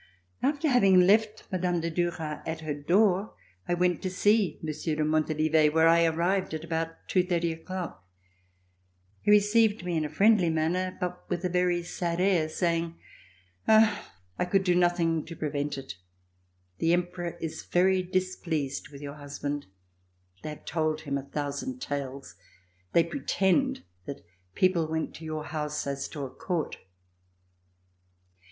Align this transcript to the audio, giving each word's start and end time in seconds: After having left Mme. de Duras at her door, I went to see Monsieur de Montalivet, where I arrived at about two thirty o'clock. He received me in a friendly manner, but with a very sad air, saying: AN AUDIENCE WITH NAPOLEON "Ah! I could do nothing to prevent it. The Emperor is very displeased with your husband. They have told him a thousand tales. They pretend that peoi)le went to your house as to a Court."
After 0.41 0.67
having 0.67 1.01
left 1.01 1.43
Mme. 1.51 1.79
de 1.79 1.91
Duras 1.91 2.41
at 2.47 2.61
her 2.61 2.73
door, 2.73 3.35
I 3.67 3.75
went 3.75 4.01
to 4.01 4.09
see 4.09 4.57
Monsieur 4.63 4.95
de 4.95 5.03
Montalivet, 5.05 5.71
where 5.75 5.87
I 5.87 6.05
arrived 6.05 6.55
at 6.55 6.63
about 6.63 7.07
two 7.07 7.21
thirty 7.21 7.51
o'clock. 7.53 8.03
He 9.21 9.29
received 9.29 9.85
me 9.85 9.95
in 9.95 10.03
a 10.03 10.09
friendly 10.09 10.49
manner, 10.49 10.97
but 10.99 11.29
with 11.29 11.45
a 11.45 11.49
very 11.49 11.83
sad 11.83 12.19
air, 12.19 12.49
saying: 12.49 12.95
AN 13.67 13.67
AUDIENCE 13.67 13.67
WITH 13.67 13.67
NAPOLEON 13.67 14.07
"Ah! 14.09 14.13
I 14.39 14.45
could 14.45 14.63
do 14.63 14.73
nothing 14.73 15.23
to 15.23 15.35
prevent 15.35 15.77
it. 15.77 15.93
The 16.79 16.93
Emperor 16.93 17.37
is 17.39 17.61
very 17.61 18.01
displeased 18.01 18.89
with 18.89 19.03
your 19.03 19.13
husband. 19.17 19.67
They 20.41 20.49
have 20.49 20.65
told 20.65 21.01
him 21.01 21.15
a 21.19 21.29
thousand 21.29 21.79
tales. 21.79 22.33
They 22.93 23.03
pretend 23.03 23.83
that 24.07 24.25
peoi)le 24.55 24.89
went 24.89 25.13
to 25.17 25.25
your 25.25 25.43
house 25.43 25.85
as 25.85 26.07
to 26.07 26.23
a 26.25 26.31
Court." 26.31 26.77